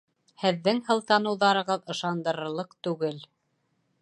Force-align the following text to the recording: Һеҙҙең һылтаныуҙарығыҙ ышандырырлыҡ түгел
Һеҙҙең 0.43 0.79
һылтаныуҙарығыҙ 0.87 1.93
ышандырырлыҡ 1.95 2.77
түгел 2.89 3.25